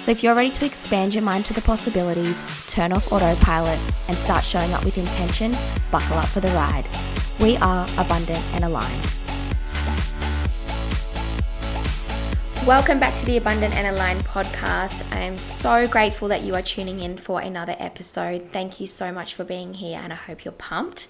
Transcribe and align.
So 0.00 0.10
if 0.12 0.22
you're 0.22 0.34
ready 0.34 0.50
to 0.50 0.64
expand 0.64 1.14
your 1.14 1.22
mind 1.22 1.44
to 1.46 1.52
the 1.52 1.60
possibilities, 1.60 2.44
turn 2.66 2.92
off 2.92 3.12
autopilot, 3.12 3.78
and 4.08 4.16
start 4.16 4.44
showing 4.44 4.72
up 4.72 4.84
with 4.84 4.96
intention, 4.96 5.56
buckle 5.90 6.16
up 6.16 6.26
for 6.26 6.40
the 6.40 6.48
ride. 6.48 6.86
We 7.40 7.56
are 7.56 7.86
abundant 7.98 8.44
and 8.54 8.64
aligned. 8.64 9.18
Welcome 12.66 13.00
back 13.00 13.14
to 13.16 13.24
the 13.24 13.38
Abundant 13.38 13.74
and 13.74 13.86
Aligned 13.86 14.24
podcast. 14.24 15.10
I 15.16 15.20
am 15.20 15.38
so 15.38 15.88
grateful 15.88 16.28
that 16.28 16.42
you 16.42 16.54
are 16.54 16.62
tuning 16.62 17.00
in 17.00 17.16
for 17.16 17.40
another 17.40 17.74
episode. 17.78 18.50
Thank 18.52 18.80
you 18.80 18.86
so 18.86 19.10
much 19.10 19.34
for 19.34 19.42
being 19.42 19.74
here, 19.74 19.98
and 20.02 20.12
I 20.12 20.16
hope 20.16 20.44
you're 20.44 20.52
pumped. 20.52 21.08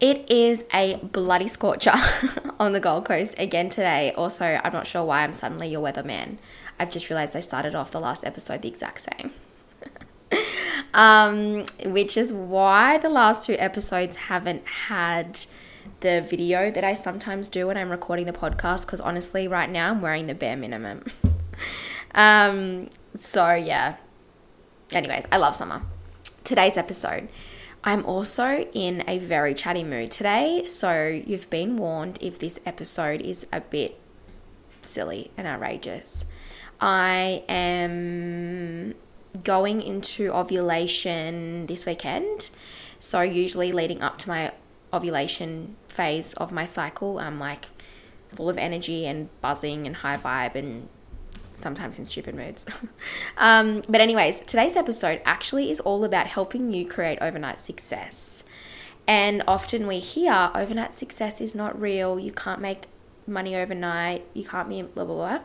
It 0.00 0.30
is 0.30 0.64
a 0.74 0.96
bloody 0.96 1.48
scorcher 1.48 1.94
on 2.60 2.72
the 2.72 2.80
Gold 2.80 3.04
Coast 3.06 3.36
again 3.38 3.68
today. 3.68 4.12
Also, 4.16 4.60
I'm 4.62 4.72
not 4.72 4.86
sure 4.86 5.04
why 5.04 5.22
I'm 5.22 5.32
suddenly 5.32 5.68
your 5.68 5.80
weatherman. 5.80 6.36
I've 6.78 6.90
just 6.90 7.08
realized 7.08 7.36
I 7.36 7.40
started 7.40 7.74
off 7.74 7.90
the 7.90 8.00
last 8.00 8.24
episode 8.24 8.62
the 8.62 8.68
exact 8.68 9.00
same. 9.00 9.30
um, 10.94 11.64
which 11.84 12.16
is 12.16 12.32
why 12.32 12.98
the 12.98 13.08
last 13.08 13.46
two 13.46 13.56
episodes 13.58 14.16
haven't 14.16 14.66
had 14.66 15.40
the 16.00 16.20
video 16.20 16.70
that 16.70 16.84
I 16.84 16.94
sometimes 16.94 17.48
do 17.48 17.68
when 17.68 17.76
I'm 17.76 17.90
recording 17.90 18.26
the 18.26 18.32
podcast 18.32 18.86
because 18.86 19.00
honestly, 19.00 19.48
right 19.48 19.70
now 19.70 19.90
I'm 19.90 20.00
wearing 20.00 20.26
the 20.26 20.34
bare 20.34 20.56
minimum. 20.56 21.04
um, 22.14 22.88
so, 23.14 23.54
yeah. 23.54 23.96
Anyways, 24.92 25.26
I 25.32 25.38
love 25.38 25.54
summer. 25.54 25.82
Today's 26.44 26.76
episode. 26.76 27.28
I'm 27.84 28.04
also 28.04 28.68
in 28.74 29.04
a 29.06 29.18
very 29.18 29.54
chatty 29.54 29.84
mood 29.84 30.10
today, 30.10 30.64
so 30.66 31.06
you've 31.06 31.48
been 31.50 31.76
warned 31.76 32.18
if 32.20 32.38
this 32.38 32.58
episode 32.66 33.20
is 33.20 33.46
a 33.52 33.60
bit 33.60 34.00
silly 34.86 35.30
and 35.36 35.46
outrageous. 35.46 36.26
I 36.80 37.44
am 37.48 38.94
going 39.42 39.82
into 39.82 40.32
ovulation 40.32 41.66
this 41.66 41.86
weekend. 41.86 42.50
So, 42.98 43.20
usually 43.20 43.72
leading 43.72 44.02
up 44.02 44.18
to 44.18 44.28
my 44.28 44.52
ovulation 44.92 45.76
phase 45.88 46.34
of 46.34 46.52
my 46.52 46.64
cycle, 46.64 47.18
I'm 47.18 47.38
like 47.38 47.66
full 48.34 48.48
of 48.48 48.58
energy 48.58 49.06
and 49.06 49.28
buzzing 49.40 49.86
and 49.86 49.96
high 49.96 50.16
vibe 50.16 50.54
and 50.54 50.88
sometimes 51.54 51.98
in 51.98 52.04
stupid 52.04 52.34
moods. 52.34 52.66
um, 53.36 53.82
but, 53.88 54.00
anyways, 54.00 54.40
today's 54.40 54.76
episode 54.76 55.20
actually 55.24 55.70
is 55.70 55.80
all 55.80 56.04
about 56.04 56.26
helping 56.26 56.72
you 56.72 56.86
create 56.86 57.18
overnight 57.20 57.58
success. 57.58 58.44
And 59.06 59.42
often 59.46 59.86
we 59.86 60.00
hear 60.00 60.50
overnight 60.54 60.92
success 60.92 61.40
is 61.40 61.54
not 61.54 61.80
real, 61.80 62.18
you 62.18 62.32
can't 62.32 62.60
make 62.60 62.86
money 63.26 63.56
overnight, 63.56 64.24
you 64.34 64.44
can't 64.44 64.68
be 64.68 64.82
blah, 64.82 65.04
blah, 65.04 65.14
blah. 65.14 65.38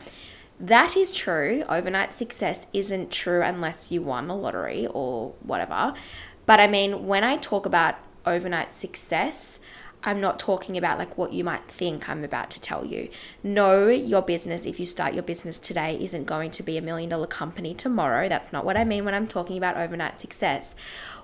That 0.60 0.96
is 0.96 1.12
true. 1.12 1.64
Overnight 1.68 2.12
success 2.12 2.66
isn't 2.72 3.10
true 3.10 3.42
unless 3.42 3.90
you 3.90 4.00
won 4.02 4.28
the 4.28 4.36
lottery 4.36 4.86
or 4.86 5.34
whatever. 5.42 5.94
But 6.46 6.60
I 6.60 6.66
mean, 6.66 7.06
when 7.06 7.24
I 7.24 7.36
talk 7.36 7.66
about 7.66 7.96
overnight 8.24 8.74
success, 8.74 9.58
I'm 10.04 10.20
not 10.20 10.38
talking 10.38 10.76
about 10.76 10.98
like 10.98 11.16
what 11.16 11.32
you 11.32 11.44
might 11.44 11.68
think 11.68 12.08
I'm 12.08 12.24
about 12.24 12.50
to 12.52 12.60
tell 12.60 12.84
you. 12.84 13.08
No, 13.42 13.88
your 13.88 14.22
business, 14.22 14.66
if 14.66 14.80
you 14.80 14.86
start 14.86 15.14
your 15.14 15.22
business 15.22 15.60
today, 15.60 15.96
isn't 16.00 16.24
going 16.24 16.50
to 16.52 16.62
be 16.62 16.76
a 16.76 16.82
million 16.82 17.10
dollar 17.10 17.28
company 17.28 17.72
tomorrow. 17.72 18.28
That's 18.28 18.52
not 18.52 18.64
what 18.64 18.76
I 18.76 18.84
mean 18.84 19.04
when 19.04 19.14
I'm 19.14 19.28
talking 19.28 19.56
about 19.56 19.76
overnight 19.76 20.18
success. 20.18 20.74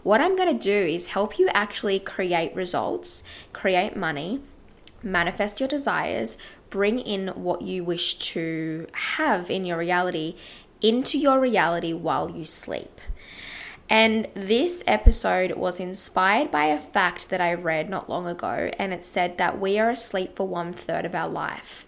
What 0.05 0.21
I'm 0.21 0.37
going 0.37 0.57
to 0.57 0.63
do 0.63 0.73
is 0.73 1.09
help 1.09 1.39
you 1.39 1.49
actually 1.49 1.99
create 1.99 2.55
results, 2.55 3.25
create 3.53 3.97
money, 3.97 4.41
manifest 5.03 5.59
your 5.59 5.69
desires, 5.69 6.39
bring 6.71 6.99
in 6.99 7.29
what 7.29 7.63
you 7.63 7.85
wish 7.85 8.15
to 8.15 8.87
have 8.93 9.51
in 9.51 9.65
your 9.65 9.79
reality 9.79 10.37
into 10.81 11.19
your 11.19 11.41
reality 11.41 11.93
while 11.93 12.31
you 12.31 12.45
sleep. 12.45 13.01
And 13.91 14.29
this 14.35 14.85
episode 14.87 15.53
was 15.53 15.81
inspired 15.81 16.51
by 16.51 16.67
a 16.67 16.79
fact 16.79 17.31
that 17.31 17.41
I 17.41 17.55
read 17.55 17.89
not 17.89 18.11
long 18.11 18.27
ago, 18.27 18.71
and 18.79 18.93
it 18.93 19.03
said 19.03 19.39
that 19.39 19.59
we 19.59 19.79
are 19.79 19.89
asleep 19.89 20.37
for 20.37 20.47
one 20.47 20.75
third 20.75 21.07
of 21.07 21.15
our 21.15 21.29
life. 21.29 21.87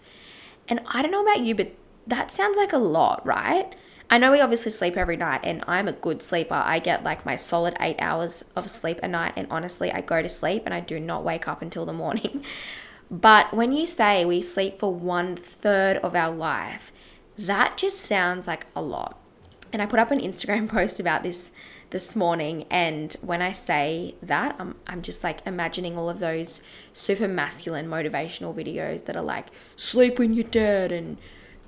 And 0.67 0.79
I 0.87 1.01
don't 1.01 1.11
know 1.11 1.21
about 1.21 1.41
you, 1.41 1.53
but 1.53 1.73
that 2.07 2.31
sounds 2.31 2.57
like 2.57 2.73
a 2.73 2.79
lot, 2.79 3.25
right? 3.25 3.75
I 4.09 4.17
know 4.17 4.31
we 4.31 4.41
obviously 4.41 4.71
sleep 4.71 4.97
every 4.97 5.15
night, 5.15 5.41
and 5.43 5.63
I'm 5.67 5.87
a 5.87 5.93
good 5.93 6.23
sleeper. 6.23 6.55
I 6.55 6.79
get 6.79 7.03
like 7.03 7.23
my 7.25 7.35
solid 7.35 7.77
eight 7.79 7.97
hours 7.99 8.51
of 8.55 8.69
sleep 8.69 8.99
a 9.03 9.07
night, 9.07 9.33
and 9.35 9.47
honestly, 9.51 9.91
I 9.91 10.01
go 10.01 10.23
to 10.23 10.29
sleep 10.29 10.63
and 10.65 10.73
I 10.73 10.79
do 10.79 10.99
not 10.99 11.23
wake 11.23 11.47
up 11.47 11.61
until 11.61 11.85
the 11.85 11.93
morning. 11.93 12.43
But 13.11 13.53
when 13.53 13.73
you 13.73 13.85
say 13.85 14.23
we 14.23 14.41
sleep 14.41 14.79
for 14.79 14.93
one 14.93 15.35
third 15.35 15.97
of 15.97 16.15
our 16.15 16.33
life, 16.33 16.93
that 17.37 17.75
just 17.75 17.99
sounds 17.99 18.47
like 18.47 18.65
a 18.73 18.81
lot. 18.81 19.19
And 19.73 19.81
I 19.81 19.85
put 19.85 19.99
up 19.99 20.11
an 20.11 20.21
Instagram 20.21 20.69
post 20.77 20.97
about 20.97 21.21
this 21.21 21.51
this 21.89 22.15
morning. 22.15 22.65
And 22.71 23.13
when 23.21 23.41
I 23.41 23.51
say 23.51 24.15
that, 24.23 24.55
I'm, 24.57 24.75
I'm 24.87 25.01
just 25.01 25.25
like 25.25 25.45
imagining 25.45 25.97
all 25.97 26.09
of 26.09 26.19
those 26.19 26.65
super 26.93 27.27
masculine 27.27 27.87
motivational 27.87 28.55
videos 28.55 29.05
that 29.05 29.17
are 29.17 29.23
like, 29.23 29.47
sleep 29.75 30.17
when 30.17 30.33
you're 30.33 30.45
dead, 30.45 30.93
and 30.93 31.17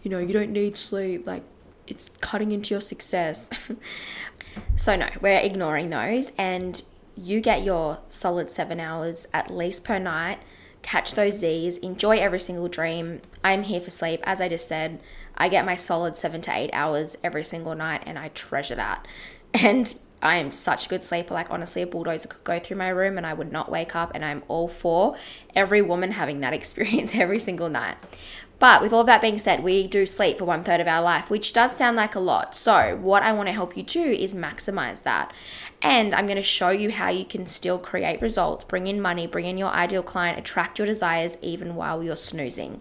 you 0.01 0.09
know, 0.09 0.19
you 0.19 0.31
don't 0.31 0.51
need 0.51 0.77
sleep. 0.77 1.27
Like, 1.27 1.43
it's 1.87 2.07
cutting 2.21 2.53
into 2.53 2.73
your 2.73 2.79
success. 2.79 3.69
so, 4.77 4.95
no, 4.95 5.09
we're 5.19 5.39
ignoring 5.39 5.89
those. 5.89 6.31
And 6.37 6.81
you 7.17 7.41
get 7.41 7.63
your 7.63 7.99
solid 8.07 8.49
seven 8.49 8.79
hours 8.79 9.27
at 9.33 9.53
least 9.53 9.83
per 9.83 9.99
night 9.99 10.39
catch 10.83 11.15
those 11.15 11.39
Z's, 11.39 11.77
enjoy 11.79 12.17
every 12.17 12.39
single 12.39 12.67
dream. 12.67 13.21
I'm 13.43 13.63
here 13.63 13.81
for 13.81 13.89
sleep. 13.89 14.21
As 14.23 14.39
I 14.39 14.47
just 14.47 14.67
said, 14.67 14.99
I 15.35 15.49
get 15.49 15.65
my 15.65 15.75
solid 15.75 16.15
seven 16.15 16.41
to 16.41 16.55
eight 16.55 16.69
hours 16.73 17.17
every 17.23 17.43
single 17.43 17.73
night 17.73 18.03
and 18.05 18.19
I 18.19 18.27
treasure 18.29 18.75
that. 18.75 19.07
And 19.55 19.93
I 20.23 20.37
am 20.37 20.49
such 20.49 20.87
a 20.87 20.89
good 20.89 21.03
sleeper. 21.03 21.35
Like, 21.35 21.51
honestly, 21.51 21.83
a 21.83 21.87
bulldozer 21.87 22.27
could 22.27 22.43
go 22.43 22.57
through 22.57 22.77
my 22.77 22.89
room 22.89 23.17
and 23.17 23.27
I 23.27 23.35
would 23.35 23.51
not 23.51 23.69
wake 23.69 23.95
up. 23.95 24.11
And 24.15 24.25
I'm 24.25 24.41
all 24.47 24.67
for 24.67 25.15
every 25.53 25.81
woman 25.81 26.11
having 26.11 26.39
that 26.39 26.53
experience 26.59 27.13
every 27.13 27.39
single 27.39 27.69
night. 27.69 27.97
But 28.57 28.81
with 28.81 28.93
all 28.93 29.01
of 29.01 29.07
that 29.07 29.21
being 29.21 29.37
said, 29.37 29.61
we 29.61 29.85
do 29.87 30.05
sleep 30.05 30.37
for 30.37 30.45
one 30.45 30.63
third 30.63 30.79
of 30.79 30.87
our 30.87 31.01
life, 31.01 31.29
which 31.29 31.51
does 31.53 31.75
sound 31.75 31.97
like 31.97 32.15
a 32.15 32.19
lot. 32.19 32.55
So, 32.55 32.97
what 33.01 33.21
I 33.21 33.33
want 33.33 33.47
to 33.49 33.53
help 33.53 33.75
you 33.75 33.83
do 33.83 34.01
is 34.01 34.33
maximize 34.33 35.03
that. 35.03 35.33
And 35.83 36.15
I'm 36.15 36.25
going 36.25 36.37
to 36.37 36.43
show 36.43 36.69
you 36.69 36.91
how 36.91 37.09
you 37.09 37.25
can 37.25 37.45
still 37.45 37.77
create 37.77 38.21
results, 38.21 38.63
bring 38.63 38.87
in 38.87 39.01
money, 39.01 39.27
bring 39.27 39.45
in 39.45 39.57
your 39.57 39.69
ideal 39.69 40.01
client, 40.01 40.39
attract 40.39 40.79
your 40.79 40.85
desires 40.85 41.37
even 41.41 41.75
while 41.75 42.01
you're 42.01 42.15
snoozing. 42.15 42.79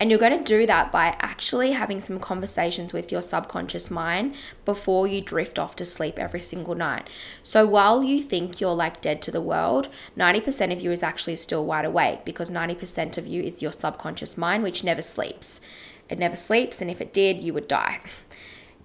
And 0.00 0.10
you're 0.10 0.18
going 0.18 0.36
to 0.36 0.44
do 0.44 0.66
that 0.66 0.90
by 0.90 1.16
actually 1.20 1.72
having 1.72 2.00
some 2.00 2.18
conversations 2.18 2.92
with 2.92 3.12
your 3.12 3.22
subconscious 3.22 3.88
mind 3.88 4.34
before 4.64 5.06
you 5.06 5.20
drift 5.20 5.60
off 5.60 5.76
to 5.76 5.84
sleep 5.84 6.18
every 6.18 6.40
single 6.40 6.74
night. 6.74 7.08
So 7.44 7.66
while 7.66 8.02
you 8.02 8.20
think 8.20 8.60
you're 8.60 8.74
like 8.74 9.00
dead 9.00 9.22
to 9.22 9.30
the 9.30 9.40
world, 9.40 9.88
90% 10.18 10.72
of 10.72 10.80
you 10.80 10.90
is 10.90 11.04
actually 11.04 11.36
still 11.36 11.64
wide 11.64 11.84
awake 11.84 12.24
because 12.24 12.50
90% 12.50 13.16
of 13.16 13.28
you 13.28 13.44
is 13.44 13.62
your 13.62 13.70
subconscious 13.70 14.36
mind, 14.36 14.64
which 14.64 14.82
never 14.82 15.02
sleeps. 15.02 15.60
It 16.08 16.18
never 16.18 16.36
sleeps, 16.36 16.82
and 16.82 16.90
if 16.90 17.00
it 17.00 17.12
did, 17.12 17.38
you 17.38 17.54
would 17.54 17.68
die. 17.68 18.00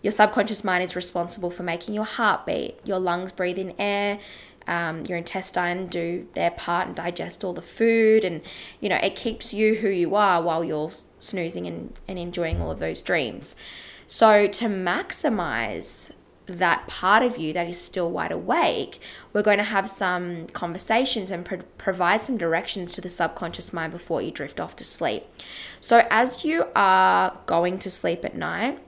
Your 0.01 0.11
subconscious 0.11 0.63
mind 0.63 0.83
is 0.83 0.95
responsible 0.95 1.49
for 1.49 1.63
making 1.63 1.93
your 1.93 2.05
heart 2.05 2.45
beat, 2.45 2.75
your 2.85 2.99
lungs 2.99 3.31
breathe 3.31 3.57
in 3.57 3.73
air, 3.79 4.19
um, 4.67 5.03
your 5.05 5.17
intestine 5.17 5.87
do 5.87 6.27
their 6.33 6.51
part 6.51 6.87
and 6.87 6.95
digest 6.95 7.43
all 7.43 7.53
the 7.53 7.61
food, 7.61 8.23
and 8.23 8.41
you 8.79 8.89
know, 8.89 8.97
it 8.97 9.15
keeps 9.15 9.53
you 9.53 9.75
who 9.75 9.89
you 9.89 10.15
are 10.15 10.41
while 10.41 10.63
you're 10.63 10.91
snoozing 11.19 11.65
and, 11.65 11.97
and 12.07 12.19
enjoying 12.19 12.61
all 12.61 12.69
of 12.69 12.79
those 12.79 13.01
dreams. 13.01 13.55
So, 14.07 14.47
to 14.47 14.65
maximize 14.65 16.15
that 16.45 16.87
part 16.87 17.23
of 17.23 17.37
you 17.37 17.51
that 17.51 17.67
is 17.67 17.79
still 17.79 18.09
wide 18.09 18.31
awake, 18.31 18.99
we're 19.33 19.41
going 19.41 19.57
to 19.57 19.65
have 19.65 19.89
some 19.89 20.47
conversations 20.47 21.29
and 21.29 21.43
pro- 21.43 21.63
provide 21.77 22.21
some 22.21 22.37
directions 22.37 22.93
to 22.93 23.01
the 23.01 23.09
subconscious 23.09 23.73
mind 23.73 23.91
before 23.91 24.21
you 24.21 24.31
drift 24.31 24.59
off 24.59 24.75
to 24.77 24.83
sleep. 24.83 25.25
So, 25.79 26.07
as 26.09 26.43
you 26.43 26.67
are 26.75 27.37
going 27.45 27.79
to 27.79 27.89
sleep 27.89 28.23
at 28.23 28.35
night, 28.35 28.79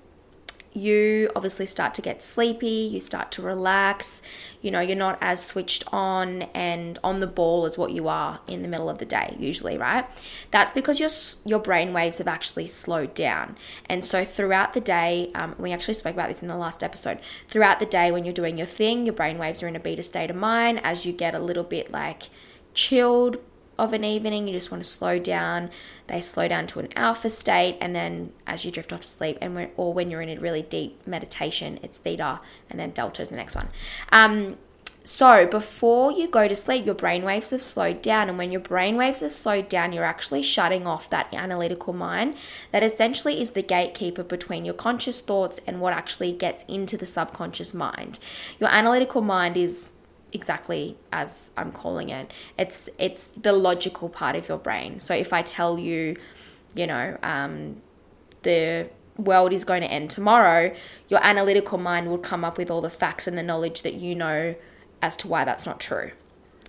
you 0.73 1.31
obviously 1.35 1.65
start 1.65 1.93
to 1.95 2.01
get 2.01 2.21
sleepy, 2.21 2.67
you 2.67 2.99
start 2.99 3.31
to 3.33 3.41
relax, 3.41 4.21
you 4.61 4.69
know, 4.71 4.79
you're 4.79 4.95
not 4.95 5.17
as 5.21 5.43
switched 5.43 5.83
on 5.91 6.43
and 6.53 6.99
on 7.03 7.19
the 7.19 7.27
ball 7.27 7.65
as 7.65 7.77
what 7.77 7.91
you 7.91 8.07
are 8.07 8.39
in 8.47 8.61
the 8.61 8.67
middle 8.67 8.89
of 8.89 8.99
the 8.99 9.05
day 9.05 9.35
usually, 9.39 9.77
right? 9.77 10.05
That's 10.51 10.71
because 10.71 10.99
your 10.99 11.09
your 11.45 11.59
brain 11.59 11.93
waves 11.93 12.19
have 12.19 12.27
actually 12.27 12.67
slowed 12.67 13.13
down. 13.13 13.57
And 13.87 14.05
so 14.05 14.23
throughout 14.23 14.73
the 14.73 14.81
day, 14.81 15.31
um, 15.33 15.55
we 15.57 15.71
actually 15.71 15.95
spoke 15.95 16.13
about 16.13 16.29
this 16.29 16.41
in 16.41 16.47
the 16.47 16.57
last 16.57 16.83
episode. 16.83 17.19
Throughout 17.47 17.79
the 17.79 17.85
day 17.85 18.11
when 18.11 18.23
you're 18.23 18.33
doing 18.33 18.57
your 18.57 18.67
thing, 18.67 19.05
your 19.05 19.15
brain 19.15 19.37
waves 19.37 19.63
are 19.63 19.67
in 19.67 19.75
a 19.75 19.79
beta 19.79 20.03
state 20.03 20.29
of 20.29 20.35
mind 20.35 20.81
as 20.83 21.05
you 21.05 21.13
get 21.13 21.33
a 21.33 21.39
little 21.39 21.63
bit 21.63 21.91
like 21.91 22.23
chilled 22.73 23.37
of 23.79 23.93
an 23.93 24.03
evening, 24.03 24.47
you 24.47 24.53
just 24.53 24.71
want 24.71 24.83
to 24.83 24.89
slow 24.89 25.17
down. 25.17 25.69
They 26.07 26.21
slow 26.21 26.47
down 26.47 26.67
to 26.67 26.79
an 26.79 26.89
alpha 26.95 27.29
state, 27.29 27.77
and 27.79 27.95
then 27.95 28.33
as 28.45 28.65
you 28.65 28.71
drift 28.71 28.93
off 28.93 29.01
to 29.01 29.07
sleep, 29.07 29.37
and 29.41 29.55
when, 29.55 29.71
or 29.77 29.93
when 29.93 30.09
you're 30.09 30.21
in 30.21 30.29
a 30.29 30.39
really 30.39 30.61
deep 30.61 31.05
meditation, 31.07 31.79
it's 31.81 31.97
theta, 31.97 32.41
and 32.69 32.79
then 32.79 32.91
delta 32.91 33.21
is 33.21 33.29
the 33.29 33.35
next 33.35 33.55
one. 33.55 33.69
Um, 34.11 34.57
so 35.03 35.47
before 35.47 36.11
you 36.11 36.27
go 36.27 36.47
to 36.47 36.55
sleep, 36.55 36.85
your 36.85 36.93
brain 36.93 37.23
waves 37.23 37.49
have 37.49 37.63
slowed 37.63 38.01
down, 38.01 38.29
and 38.29 38.37
when 38.37 38.51
your 38.51 38.61
brain 38.61 38.95
waves 38.97 39.21
have 39.21 39.31
slowed 39.31 39.69
down, 39.69 39.93
you're 39.93 40.03
actually 40.03 40.43
shutting 40.43 40.85
off 40.85 41.09
that 41.09 41.33
analytical 41.33 41.93
mind 41.93 42.35
that 42.71 42.83
essentially 42.83 43.41
is 43.41 43.51
the 43.51 43.63
gatekeeper 43.63 44.23
between 44.23 44.65
your 44.65 44.75
conscious 44.75 45.21
thoughts 45.21 45.61
and 45.65 45.81
what 45.81 45.93
actually 45.93 46.31
gets 46.31 46.63
into 46.65 46.97
the 46.97 47.05
subconscious 47.05 47.73
mind. 47.73 48.19
Your 48.59 48.69
analytical 48.69 49.21
mind 49.21 49.57
is 49.57 49.93
exactly 50.33 50.97
as 51.11 51.51
I'm 51.57 51.71
calling 51.71 52.09
it. 52.09 52.31
It's 52.57 52.89
it's 52.97 53.27
the 53.27 53.53
logical 53.53 54.09
part 54.09 54.35
of 54.35 54.47
your 54.47 54.57
brain. 54.57 54.99
So 54.99 55.13
if 55.13 55.33
I 55.33 55.41
tell 55.41 55.79
you, 55.79 56.17
you 56.75 56.87
know, 56.87 57.17
um, 57.23 57.81
the 58.43 58.89
world 59.17 59.51
is 59.53 59.63
going 59.63 59.81
to 59.81 59.87
end 59.87 60.09
tomorrow, 60.09 60.73
your 61.09 61.23
analytical 61.23 61.77
mind 61.77 62.09
will 62.09 62.17
come 62.17 62.45
up 62.45 62.57
with 62.57 62.71
all 62.71 62.81
the 62.81 62.89
facts 62.89 63.27
and 63.27 63.37
the 63.37 63.43
knowledge 63.43 63.81
that 63.81 63.95
you 63.95 64.15
know 64.15 64.55
as 65.01 65.17
to 65.17 65.27
why 65.27 65.43
that's 65.43 65.65
not 65.65 65.79
true. 65.79 66.11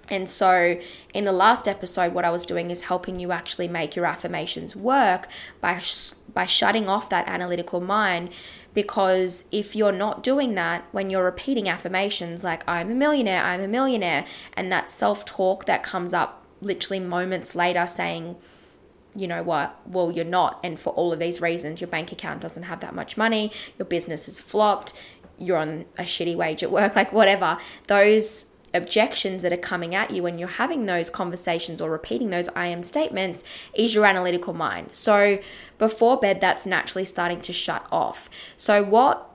And 0.08 0.28
so, 0.28 0.80
in 1.14 1.24
the 1.24 1.32
last 1.32 1.68
episode, 1.68 2.12
what 2.12 2.24
I 2.24 2.30
was 2.30 2.44
doing 2.44 2.72
is 2.72 2.82
helping 2.82 3.20
you 3.20 3.30
actually 3.30 3.68
make 3.68 3.94
your 3.94 4.06
affirmations 4.06 4.74
work 4.74 5.28
by 5.60 5.78
sh- 5.78 6.14
by 6.34 6.46
shutting 6.46 6.88
off 6.88 7.08
that 7.10 7.28
analytical 7.28 7.80
mind 7.80 8.30
because 8.74 9.48
if 9.50 9.74
you're 9.74 9.92
not 9.92 10.22
doing 10.22 10.54
that 10.54 10.84
when 10.92 11.10
you're 11.10 11.24
repeating 11.24 11.68
affirmations 11.68 12.44
like 12.44 12.66
I'm 12.68 12.90
a 12.90 12.94
millionaire, 12.94 13.42
I'm 13.42 13.60
a 13.60 13.68
millionaire, 13.68 14.24
and 14.54 14.70
that 14.70 14.90
self 14.90 15.24
talk 15.24 15.66
that 15.66 15.82
comes 15.82 16.14
up 16.14 16.44
literally 16.60 17.00
moments 17.00 17.54
later 17.54 17.86
saying, 17.86 18.36
you 19.14 19.26
know 19.26 19.42
what, 19.42 19.76
well, 19.86 20.12
you're 20.12 20.24
not. 20.24 20.60
And 20.62 20.78
for 20.78 20.90
all 20.90 21.12
of 21.12 21.18
these 21.18 21.40
reasons, 21.40 21.80
your 21.80 21.88
bank 21.88 22.12
account 22.12 22.40
doesn't 22.40 22.64
have 22.64 22.80
that 22.80 22.94
much 22.94 23.16
money, 23.16 23.52
your 23.78 23.86
business 23.86 24.28
is 24.28 24.38
flopped, 24.40 24.92
you're 25.38 25.56
on 25.56 25.86
a 25.98 26.02
shitty 26.02 26.36
wage 26.36 26.62
at 26.62 26.70
work, 26.70 26.94
like 26.96 27.12
whatever. 27.12 27.58
Those 27.88 28.52
objections 28.72 29.42
that 29.42 29.52
are 29.52 29.56
coming 29.56 29.94
at 29.94 30.10
you 30.10 30.22
when 30.22 30.38
you're 30.38 30.48
having 30.48 30.86
those 30.86 31.10
conversations 31.10 31.80
or 31.80 31.90
repeating 31.90 32.30
those 32.30 32.48
I 32.50 32.66
am 32.66 32.82
statements 32.82 33.42
is 33.74 33.94
your 33.94 34.06
analytical 34.06 34.54
mind. 34.54 34.90
So 34.92 35.40
before 35.78 36.18
bed, 36.18 36.40
that's 36.40 36.66
naturally 36.66 37.04
starting 37.04 37.40
to 37.42 37.52
shut 37.52 37.86
off. 37.90 38.30
So, 38.56 38.82
what 38.82 39.26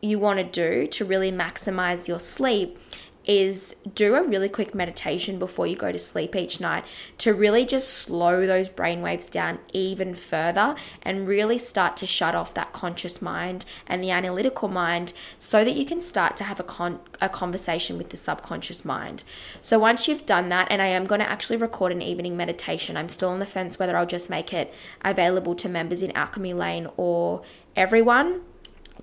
you 0.00 0.18
want 0.18 0.38
to 0.38 0.44
do 0.44 0.86
to 0.86 1.04
really 1.04 1.32
maximize 1.32 2.08
your 2.08 2.20
sleep 2.20 2.78
is 3.26 3.76
do 3.94 4.14
a 4.14 4.22
really 4.22 4.48
quick 4.48 4.74
meditation 4.74 5.38
before 5.38 5.66
you 5.66 5.76
go 5.76 5.90
to 5.90 5.98
sleep 5.98 6.36
each 6.36 6.60
night 6.60 6.84
to 7.18 7.32
really 7.32 7.64
just 7.64 7.88
slow 7.88 8.46
those 8.46 8.68
brain 8.68 9.00
waves 9.00 9.28
down 9.28 9.58
even 9.72 10.14
further 10.14 10.74
and 11.02 11.26
really 11.26 11.58
start 11.58 11.96
to 11.96 12.06
shut 12.06 12.34
off 12.34 12.54
that 12.54 12.72
conscious 12.72 13.22
mind 13.22 13.64
and 13.86 14.02
the 14.02 14.10
analytical 14.10 14.68
mind 14.68 15.12
so 15.38 15.64
that 15.64 15.76
you 15.76 15.84
can 15.84 16.00
start 16.00 16.36
to 16.36 16.44
have 16.44 16.60
a, 16.60 16.64
con- 16.64 17.00
a 17.20 17.28
conversation 17.28 17.96
with 17.96 18.10
the 18.10 18.16
subconscious 18.16 18.84
mind. 18.84 19.24
So 19.60 19.78
once 19.78 20.06
you've 20.06 20.26
done 20.26 20.48
that, 20.50 20.68
and 20.70 20.82
I 20.82 20.86
am 20.86 21.06
going 21.06 21.20
to 21.20 21.30
actually 21.30 21.56
record 21.56 21.92
an 21.92 22.02
evening 22.02 22.36
meditation, 22.36 22.96
I'm 22.96 23.08
still 23.08 23.30
on 23.30 23.38
the 23.38 23.46
fence 23.46 23.78
whether 23.78 23.96
I'll 23.96 24.06
just 24.06 24.30
make 24.30 24.52
it 24.52 24.72
available 25.02 25.54
to 25.56 25.68
members 25.68 26.02
in 26.02 26.12
Alchemy 26.12 26.54
Lane 26.54 26.88
or 26.96 27.42
everyone 27.76 28.42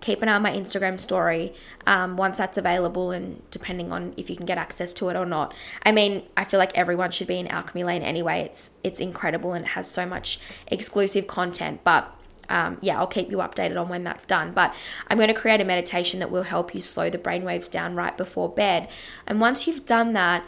keep 0.01 0.21
an 0.21 0.27
eye 0.29 0.35
on 0.35 0.41
my 0.41 0.51
Instagram 0.51 0.99
story 0.99 1.53
um, 1.87 2.17
once 2.17 2.37
that's 2.37 2.57
available 2.57 3.11
and 3.11 3.41
depending 3.51 3.91
on 3.91 4.13
if 4.17 4.29
you 4.29 4.35
can 4.35 4.45
get 4.45 4.57
access 4.57 4.91
to 4.93 5.09
it 5.09 5.15
or 5.15 5.25
not. 5.25 5.53
I 5.83 5.91
mean, 5.91 6.23
I 6.35 6.43
feel 6.43 6.59
like 6.59 6.75
everyone 6.77 7.11
should 7.11 7.27
be 7.27 7.39
in 7.39 7.47
Alchemy 7.47 7.83
Lane 7.83 8.01
anyway. 8.01 8.41
It's 8.41 8.77
it's 8.83 8.99
incredible 8.99 9.53
and 9.53 9.65
it 9.65 9.69
has 9.69 9.89
so 9.89 10.05
much 10.05 10.39
exclusive 10.67 11.27
content, 11.27 11.81
but 11.83 12.13
um, 12.49 12.77
yeah, 12.81 12.99
I'll 12.99 13.07
keep 13.07 13.31
you 13.31 13.37
updated 13.37 13.79
on 13.79 13.87
when 13.89 14.03
that's 14.03 14.25
done. 14.25 14.51
But 14.51 14.75
I'm 15.07 15.17
going 15.17 15.29
to 15.29 15.33
create 15.33 15.61
a 15.61 15.65
meditation 15.65 16.19
that 16.19 16.29
will 16.29 16.43
help 16.43 16.75
you 16.75 16.81
slow 16.81 17.09
the 17.09 17.17
brainwaves 17.17 17.71
down 17.71 17.95
right 17.95 18.17
before 18.17 18.49
bed. 18.49 18.89
And 19.25 19.39
once 19.39 19.67
you've 19.67 19.85
done 19.85 20.13
that, 20.13 20.43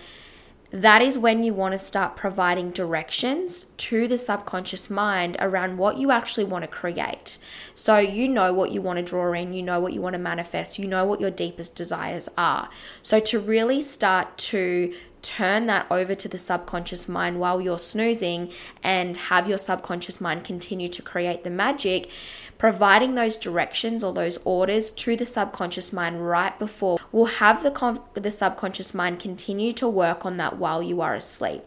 that 0.74 1.04
is 1.04 1.20
when 1.20 1.44
you 1.44 1.54
want 1.54 1.74
to 1.74 1.78
start 1.78 2.16
providing 2.16 2.72
directions 2.72 3.66
to 3.78 4.08
the 4.08 4.18
subconscious 4.18 4.90
mind 4.90 5.38
around 5.40 5.78
what 5.78 5.98
you 6.00 6.10
actually 6.10 6.44
want 6.44 6.64
to 6.64 6.68
create. 6.68 7.38
So, 7.76 8.00
you 8.00 8.28
know 8.28 8.52
what 8.54 8.72
you 8.72 8.82
want 8.82 8.98
to 8.98 9.04
draw 9.04 9.34
in, 9.34 9.54
you 9.54 9.62
know 9.62 9.80
what 9.80 9.94
you 9.94 10.02
want 10.02 10.14
to 10.14 10.20
manifest, 10.20 10.80
you 10.80 10.88
know 10.88 11.06
what 11.06 11.22
your 11.22 11.30
deepest 11.30 11.76
desires 11.76 12.28
are. 12.40 12.70
So, 13.04 13.20
to 13.20 13.40
really 13.40 13.84
start 13.84 14.36
to 14.40 14.92
turn 15.22 15.68
that 15.68 15.86
over 15.92 16.16
to 16.16 16.28
the 16.28 16.40
subconscious 16.40 17.08
mind 17.08 17.40
while 17.40 17.62
you're 17.62 17.80
snoozing 17.80 18.52
and 18.82 19.16
have 19.16 19.48
your 19.48 19.60
subconscious 19.60 20.20
mind 20.20 20.44
continue 20.44 20.88
to 20.88 21.02
create 21.04 21.44
the 21.44 21.50
magic 21.52 22.10
providing 22.58 23.16
those 23.16 23.38
directions 23.38 24.04
or 24.04 24.14
those 24.14 24.38
orders 24.46 24.90
to 24.92 25.16
the 25.16 25.26
subconscious 25.26 25.92
mind 25.92 26.28
right 26.28 26.58
before 26.60 26.98
will 27.12 27.26
have 27.26 27.64
the, 27.64 28.02
the 28.14 28.32
subconscious 28.32 28.94
mind 28.94 29.20
continue 29.20 29.74
to 29.74 29.88
work 29.88 30.26
on 30.26 30.38
that 30.38 30.58
while 30.58 30.82
you 30.82 31.02
are 31.02 31.14
asleep. 31.14 31.64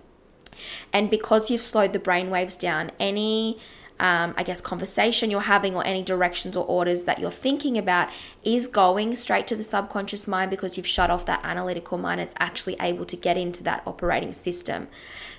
And 0.92 1.10
because 1.10 1.50
you've 1.50 1.60
slowed 1.60 1.92
the 1.92 1.98
brain 1.98 2.30
waves 2.30 2.56
down, 2.56 2.90
any 2.98 3.58
um, 3.98 4.34
I 4.36 4.42
guess, 4.42 4.60
conversation 4.60 5.30
you're 5.30 5.40
having 5.40 5.74
or 5.74 5.84
any 5.84 6.02
directions 6.02 6.56
or 6.56 6.66
orders 6.66 7.04
that 7.04 7.18
you're 7.18 7.30
thinking 7.30 7.78
about 7.78 8.10
is 8.44 8.66
going 8.66 9.16
straight 9.16 9.46
to 9.46 9.56
the 9.56 9.64
subconscious 9.64 10.28
mind 10.28 10.50
because 10.50 10.76
you've 10.76 10.86
shut 10.86 11.10
off 11.10 11.24
that 11.26 11.40
analytical 11.42 11.96
mind. 11.96 12.20
It's 12.20 12.34
actually 12.38 12.76
able 12.80 13.06
to 13.06 13.16
get 13.16 13.36
into 13.36 13.62
that 13.64 13.82
operating 13.86 14.34
system. 14.34 14.88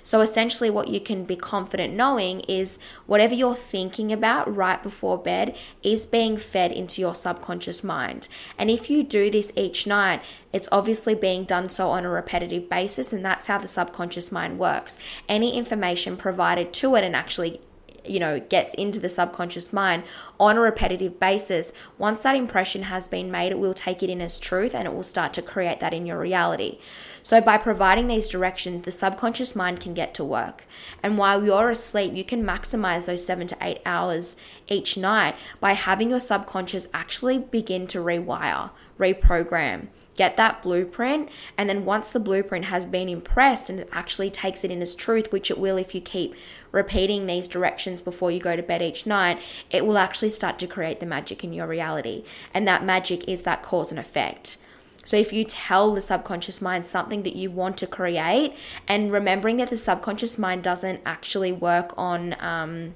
So 0.08 0.22
essentially, 0.22 0.70
what 0.70 0.88
you 0.88 1.00
can 1.00 1.24
be 1.24 1.36
confident 1.36 1.92
knowing 1.92 2.40
is 2.48 2.78
whatever 3.04 3.34
you're 3.34 3.54
thinking 3.54 4.10
about 4.10 4.56
right 4.56 4.82
before 4.82 5.18
bed 5.18 5.54
is 5.82 6.06
being 6.06 6.38
fed 6.38 6.72
into 6.72 7.02
your 7.02 7.14
subconscious 7.14 7.84
mind. 7.84 8.26
And 8.56 8.70
if 8.70 8.88
you 8.88 9.04
do 9.04 9.28
this 9.30 9.52
each 9.54 9.86
night, 9.86 10.22
it's 10.50 10.66
obviously 10.72 11.14
being 11.14 11.44
done 11.44 11.68
so 11.68 11.90
on 11.90 12.06
a 12.06 12.08
repetitive 12.08 12.70
basis, 12.70 13.12
and 13.12 13.22
that's 13.22 13.48
how 13.48 13.58
the 13.58 13.68
subconscious 13.68 14.32
mind 14.32 14.58
works. 14.58 14.98
Any 15.28 15.54
information 15.54 16.16
provided 16.16 16.72
to 16.72 16.94
it 16.94 17.04
and 17.04 17.14
actually 17.14 17.60
you 18.04 18.18
know 18.18 18.40
gets 18.40 18.74
into 18.74 18.98
the 18.98 19.08
subconscious 19.08 19.72
mind 19.72 20.02
on 20.38 20.56
a 20.56 20.60
repetitive 20.60 21.18
basis 21.18 21.72
once 21.98 22.20
that 22.20 22.36
impression 22.36 22.84
has 22.84 23.08
been 23.08 23.30
made 23.30 23.52
it 23.52 23.58
will 23.58 23.74
take 23.74 24.02
it 24.02 24.10
in 24.10 24.20
as 24.20 24.38
truth 24.38 24.74
and 24.74 24.86
it 24.86 24.94
will 24.94 25.02
start 25.02 25.32
to 25.32 25.42
create 25.42 25.80
that 25.80 25.94
in 25.94 26.06
your 26.06 26.18
reality. 26.18 26.78
So 27.22 27.40
by 27.40 27.58
providing 27.58 28.06
these 28.06 28.28
directions 28.28 28.84
the 28.84 28.92
subconscious 28.92 29.56
mind 29.56 29.80
can 29.80 29.94
get 29.94 30.14
to 30.14 30.24
work. 30.24 30.66
And 31.02 31.18
while 31.18 31.44
you're 31.44 31.70
asleep 31.70 32.14
you 32.14 32.24
can 32.24 32.44
maximize 32.44 33.06
those 33.06 33.24
7 33.24 33.46
to 33.48 33.56
8 33.60 33.80
hours 33.84 34.36
each 34.68 34.96
night 34.96 35.34
by 35.60 35.72
having 35.72 36.10
your 36.10 36.20
subconscious 36.20 36.88
actually 36.94 37.38
begin 37.38 37.86
to 37.88 37.98
rewire 37.98 38.70
reprogram 38.98 39.88
get 40.18 40.36
that 40.36 40.60
blueprint. 40.62 41.30
And 41.56 41.70
then 41.70 41.86
once 41.86 42.12
the 42.12 42.20
blueprint 42.20 42.66
has 42.66 42.84
been 42.84 43.08
impressed 43.08 43.70
and 43.70 43.80
it 43.80 43.88
actually 43.92 44.30
takes 44.30 44.64
it 44.64 44.70
in 44.70 44.82
as 44.82 44.94
truth 44.94 45.32
which 45.32 45.50
it 45.50 45.56
will 45.56 45.78
if 45.78 45.94
you 45.94 46.02
keep 46.02 46.34
repeating 46.72 47.26
these 47.26 47.48
directions 47.48 48.02
before 48.02 48.30
you 48.30 48.40
go 48.40 48.56
to 48.56 48.62
bed 48.62 48.82
each 48.82 49.06
night, 49.06 49.40
it 49.70 49.86
will 49.86 49.98
actually 49.98 50.28
start 50.28 50.58
to 50.58 50.66
create 50.66 51.00
the 51.00 51.06
magic 51.06 51.44
in 51.44 51.52
your 51.52 51.66
reality. 51.66 52.24
And 52.52 52.66
that 52.68 52.84
magic 52.84 53.28
is 53.28 53.42
that 53.42 53.62
cause 53.62 53.90
and 53.90 53.98
effect. 53.98 54.58
So 55.04 55.16
if 55.16 55.32
you 55.32 55.44
tell 55.44 55.94
the 55.94 56.02
subconscious 56.02 56.60
mind 56.60 56.84
something 56.84 57.22
that 57.22 57.34
you 57.34 57.50
want 57.50 57.78
to 57.78 57.86
create, 57.86 58.54
and 58.86 59.10
remembering 59.10 59.56
that 59.56 59.70
the 59.70 59.78
subconscious 59.78 60.38
mind 60.38 60.62
doesn't 60.62 61.00
actually 61.06 61.50
work 61.50 61.94
on, 61.96 62.36
um, 62.40 62.94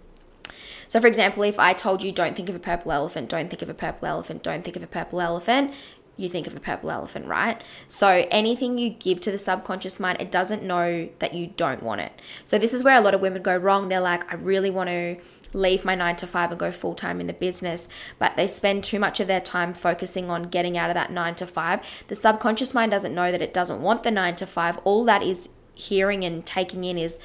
so 0.88 1.00
for 1.00 1.06
example, 1.06 1.42
if 1.42 1.58
I 1.58 1.72
told 1.72 2.02
you 2.02 2.12
don't 2.12 2.36
think 2.36 2.50
of 2.50 2.54
a 2.54 2.58
purple 2.58 2.92
elephant, 2.92 3.30
don't 3.30 3.48
think 3.48 3.62
of 3.62 3.70
a 3.70 3.74
purple 3.74 4.06
elephant, 4.08 4.42
don't 4.42 4.62
think 4.62 4.76
of 4.76 4.82
a 4.82 4.86
purple 4.86 5.22
elephant, 5.22 5.72
you 6.16 6.28
think 6.28 6.46
of 6.46 6.54
a 6.54 6.60
purple 6.60 6.90
elephant, 6.90 7.26
right? 7.26 7.62
So 7.88 8.26
anything 8.30 8.78
you 8.78 8.90
give 8.90 9.20
to 9.22 9.30
the 9.30 9.38
subconscious 9.38 9.98
mind, 9.98 10.20
it 10.20 10.30
doesn't 10.30 10.62
know 10.62 11.08
that 11.18 11.34
you 11.34 11.48
don't 11.56 11.82
want 11.82 12.02
it. 12.02 12.12
So 12.44 12.58
this 12.58 12.74
is 12.74 12.84
where 12.84 12.96
a 12.96 13.00
lot 13.00 13.14
of 13.14 13.20
women 13.20 13.42
go 13.42 13.56
wrong. 13.56 13.88
They're 13.88 14.00
like, 14.00 14.30
I 14.32 14.36
really 14.36 14.70
want 14.70 14.90
to 14.90 15.16
leave 15.54 15.84
my 15.84 15.94
nine 15.94 16.16
to 16.16 16.26
five 16.26 16.50
and 16.50 16.60
go 16.60 16.70
full 16.70 16.94
time 16.94 17.20
in 17.20 17.26
the 17.26 17.32
business, 17.32 17.88
but 18.18 18.36
they 18.36 18.46
spend 18.46 18.84
too 18.84 18.98
much 18.98 19.20
of 19.20 19.26
their 19.26 19.40
time 19.40 19.74
focusing 19.74 20.30
on 20.30 20.44
getting 20.44 20.76
out 20.78 20.90
of 20.90 20.94
that 20.94 21.10
nine 21.10 21.34
to 21.34 21.46
five. 21.46 22.04
The 22.08 22.16
subconscious 22.16 22.74
mind 22.74 22.90
doesn't 22.90 23.14
know 23.14 23.32
that 23.32 23.42
it 23.42 23.54
doesn't 23.54 23.82
want 23.82 24.02
the 24.02 24.10
nine 24.10 24.34
to 24.36 24.46
five. 24.46 24.78
All 24.84 25.04
that 25.04 25.22
is 25.22 25.48
hearing 25.74 26.24
and 26.24 26.44
taking 26.44 26.84
in 26.84 26.98
is 26.98 27.18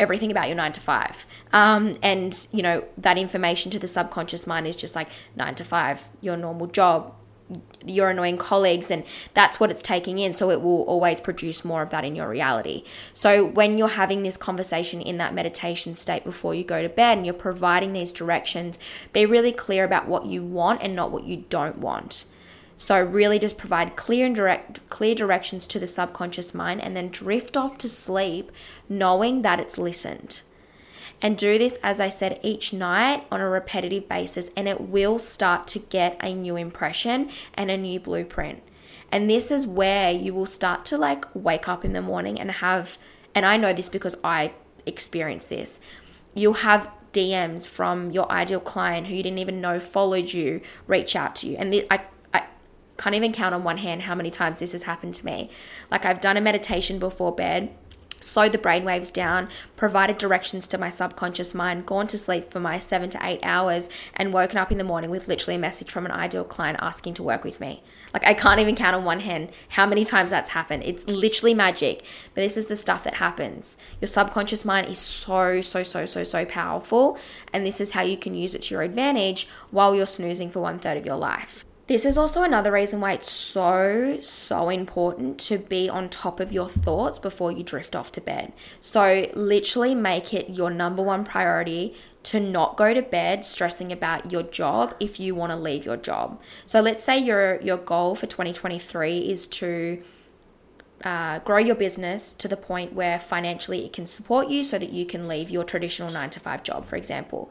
everything 0.00 0.30
about 0.30 0.46
your 0.46 0.56
nine 0.56 0.72
to 0.72 0.80
five. 0.80 1.26
Um, 1.52 1.96
and, 2.02 2.46
you 2.52 2.62
know, 2.62 2.84
that 2.96 3.18
information 3.18 3.70
to 3.72 3.78
the 3.78 3.88
subconscious 3.88 4.46
mind 4.46 4.66
is 4.66 4.76
just 4.76 4.94
like 4.94 5.08
nine 5.34 5.54
to 5.56 5.64
five, 5.64 6.10
your 6.20 6.36
normal 6.36 6.68
job, 6.68 7.14
your 7.86 8.10
annoying 8.10 8.36
colleagues 8.36 8.90
and 8.90 9.04
that's 9.34 9.58
what 9.58 9.70
it's 9.70 9.82
taking 9.82 10.18
in. 10.18 10.32
So 10.32 10.50
it 10.50 10.60
will 10.60 10.82
always 10.82 11.20
produce 11.20 11.64
more 11.64 11.82
of 11.82 11.90
that 11.90 12.04
in 12.04 12.14
your 12.14 12.28
reality. 12.28 12.84
So 13.14 13.44
when 13.44 13.78
you're 13.78 13.88
having 13.88 14.22
this 14.22 14.36
conversation 14.36 15.00
in 15.00 15.18
that 15.18 15.34
meditation 15.34 15.94
state 15.94 16.24
before 16.24 16.54
you 16.54 16.64
go 16.64 16.82
to 16.82 16.88
bed 16.88 17.18
and 17.18 17.26
you're 17.26 17.34
providing 17.34 17.92
these 17.92 18.12
directions 18.12 18.78
be 19.12 19.24
really 19.26 19.52
clear 19.52 19.84
about 19.84 20.08
what 20.08 20.26
you 20.26 20.42
want 20.42 20.82
and 20.82 20.94
not 20.94 21.10
what 21.10 21.24
you 21.24 21.44
don't 21.48 21.78
want. 21.78 22.26
So 22.76 23.02
really 23.02 23.40
just 23.40 23.58
provide 23.58 23.96
clear 23.96 24.26
and 24.26 24.36
direct 24.36 24.88
clear 24.88 25.14
directions 25.14 25.66
to 25.68 25.78
the 25.78 25.88
subconscious 25.88 26.54
mind 26.54 26.80
and 26.80 26.96
then 26.96 27.08
drift 27.08 27.56
off 27.56 27.76
to 27.78 27.88
sleep 27.88 28.52
knowing 28.88 29.42
that 29.42 29.58
it's 29.58 29.78
listened 29.78 30.40
and 31.20 31.36
do 31.36 31.58
this, 31.58 31.78
as 31.82 32.00
I 32.00 32.08
said, 32.08 32.38
each 32.42 32.72
night 32.72 33.24
on 33.30 33.40
a 33.40 33.48
repetitive 33.48 34.08
basis, 34.08 34.50
and 34.56 34.68
it 34.68 34.80
will 34.80 35.18
start 35.18 35.66
to 35.68 35.78
get 35.78 36.16
a 36.22 36.32
new 36.32 36.56
impression 36.56 37.30
and 37.54 37.70
a 37.70 37.76
new 37.76 37.98
blueprint. 37.98 38.62
And 39.10 39.28
this 39.28 39.50
is 39.50 39.66
where 39.66 40.12
you 40.12 40.34
will 40.34 40.46
start 40.46 40.84
to 40.86 40.98
like 40.98 41.24
wake 41.34 41.68
up 41.68 41.84
in 41.84 41.92
the 41.92 42.02
morning 42.02 42.38
and 42.38 42.50
have, 42.50 42.98
and 43.34 43.44
I 43.44 43.56
know 43.56 43.72
this 43.72 43.88
because 43.88 44.16
I 44.22 44.52
experienced 44.86 45.48
this, 45.48 45.80
you'll 46.34 46.54
have 46.54 46.90
DMs 47.12 47.66
from 47.66 48.10
your 48.10 48.30
ideal 48.30 48.60
client 48.60 49.06
who 49.06 49.14
you 49.14 49.22
didn't 49.22 49.38
even 49.38 49.60
know 49.60 49.80
followed 49.80 50.32
you 50.32 50.60
reach 50.86 51.16
out 51.16 51.34
to 51.36 51.48
you. 51.48 51.56
And 51.56 51.72
the, 51.72 51.86
I, 51.90 52.02
I 52.34 52.44
can't 52.96 53.16
even 53.16 53.32
count 53.32 53.54
on 53.54 53.64
one 53.64 53.78
hand 53.78 54.02
how 54.02 54.14
many 54.14 54.30
times 54.30 54.58
this 54.58 54.72
has 54.72 54.84
happened 54.84 55.14
to 55.14 55.24
me. 55.24 55.50
Like 55.90 56.04
I've 56.04 56.20
done 56.20 56.36
a 56.36 56.40
meditation 56.40 56.98
before 56.98 57.34
bed 57.34 57.74
slowed 58.20 58.52
the 58.52 58.58
brainwaves 58.58 59.12
down, 59.12 59.48
provided 59.76 60.18
directions 60.18 60.66
to 60.68 60.78
my 60.78 60.90
subconscious 60.90 61.54
mind, 61.54 61.86
gone 61.86 62.06
to 62.08 62.18
sleep 62.18 62.44
for 62.44 62.60
my 62.60 62.78
seven 62.78 63.10
to 63.10 63.18
eight 63.22 63.40
hours, 63.42 63.88
and 64.14 64.32
woken 64.32 64.58
up 64.58 64.72
in 64.72 64.78
the 64.78 64.84
morning 64.84 65.10
with 65.10 65.28
literally 65.28 65.56
a 65.56 65.58
message 65.58 65.90
from 65.90 66.04
an 66.04 66.12
ideal 66.12 66.44
client 66.44 66.78
asking 66.80 67.14
to 67.14 67.22
work 67.22 67.44
with 67.44 67.60
me. 67.60 67.82
Like, 68.14 68.26
I 68.26 68.34
can't 68.34 68.60
even 68.60 68.74
count 68.74 68.96
on 68.96 69.04
one 69.04 69.20
hand 69.20 69.50
how 69.70 69.86
many 69.86 70.04
times 70.04 70.30
that's 70.30 70.50
happened. 70.50 70.82
It's 70.84 71.06
literally 71.06 71.54
magic, 71.54 72.04
but 72.34 72.40
this 72.40 72.56
is 72.56 72.66
the 72.66 72.76
stuff 72.76 73.04
that 73.04 73.14
happens. 73.14 73.76
Your 74.00 74.08
subconscious 74.08 74.64
mind 74.64 74.88
is 74.88 74.98
so, 74.98 75.60
so, 75.60 75.82
so, 75.82 76.06
so, 76.06 76.24
so 76.24 76.44
powerful, 76.46 77.18
and 77.52 77.66
this 77.66 77.80
is 77.80 77.92
how 77.92 78.02
you 78.02 78.16
can 78.16 78.34
use 78.34 78.54
it 78.54 78.62
to 78.62 78.74
your 78.74 78.82
advantage 78.82 79.46
while 79.70 79.94
you're 79.94 80.06
snoozing 80.06 80.50
for 80.50 80.60
one 80.60 80.78
third 80.78 80.96
of 80.96 81.04
your 81.04 81.16
life. 81.16 81.66
This 81.88 82.04
is 82.04 82.18
also 82.18 82.42
another 82.42 82.70
reason 82.70 83.00
why 83.00 83.12
it's 83.12 83.32
so, 83.32 84.18
so 84.20 84.68
important 84.68 85.38
to 85.40 85.56
be 85.56 85.88
on 85.88 86.10
top 86.10 86.38
of 86.38 86.52
your 86.52 86.68
thoughts 86.68 87.18
before 87.18 87.50
you 87.50 87.64
drift 87.64 87.96
off 87.96 88.12
to 88.12 88.20
bed. 88.20 88.52
So, 88.78 89.30
literally 89.32 89.94
make 89.94 90.34
it 90.34 90.50
your 90.50 90.70
number 90.70 91.02
one 91.02 91.24
priority 91.24 91.94
to 92.24 92.40
not 92.40 92.76
go 92.76 92.92
to 92.92 93.00
bed 93.00 93.42
stressing 93.42 93.90
about 93.90 94.30
your 94.30 94.42
job 94.42 94.96
if 95.00 95.18
you 95.18 95.34
want 95.34 95.50
to 95.50 95.56
leave 95.56 95.86
your 95.86 95.96
job. 95.96 96.38
So, 96.66 96.82
let's 96.82 97.02
say 97.02 97.16
your, 97.16 97.58
your 97.62 97.78
goal 97.78 98.14
for 98.14 98.26
2023 98.26 99.20
is 99.20 99.46
to 99.46 100.02
uh, 101.04 101.38
grow 101.38 101.56
your 101.56 101.74
business 101.74 102.34
to 102.34 102.48
the 102.48 102.56
point 102.58 102.92
where 102.92 103.18
financially 103.18 103.86
it 103.86 103.94
can 103.94 104.04
support 104.04 104.48
you 104.48 104.62
so 104.62 104.78
that 104.78 104.90
you 104.90 105.06
can 105.06 105.26
leave 105.26 105.48
your 105.48 105.64
traditional 105.64 106.10
nine 106.10 106.28
to 106.28 106.40
five 106.40 106.62
job, 106.62 106.84
for 106.84 106.96
example 106.96 107.50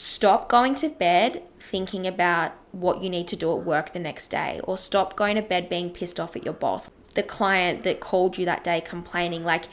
stop 0.00 0.48
going 0.48 0.74
to 0.74 0.88
bed 0.88 1.42
thinking 1.58 2.06
about 2.06 2.52
what 2.72 3.02
you 3.02 3.10
need 3.10 3.28
to 3.28 3.36
do 3.36 3.52
at 3.52 3.62
work 3.66 3.92
the 3.92 3.98
next 3.98 4.28
day, 4.28 4.58
or 4.64 4.78
stop 4.78 5.14
going 5.14 5.36
to 5.36 5.42
bed 5.42 5.68
being 5.68 5.90
pissed 5.90 6.18
off 6.18 6.34
at 6.34 6.42
your 6.42 6.54
boss, 6.54 6.88
the 7.12 7.22
client 7.22 7.82
that 7.82 8.00
called 8.00 8.38
you 8.38 8.46
that 8.46 8.64
day 8.64 8.80
complaining. 8.80 9.44
Like, 9.44 9.66